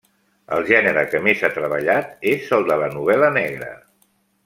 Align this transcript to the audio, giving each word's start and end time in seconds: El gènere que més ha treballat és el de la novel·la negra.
El 0.55 0.63
gènere 0.69 1.03
que 1.11 1.21
més 1.27 1.43
ha 1.43 1.51
treballat 1.59 2.27
és 2.35 2.51
el 2.59 2.69
de 2.73 2.79
la 2.85 2.89
novel·la 2.99 3.31
negra. 3.41 3.73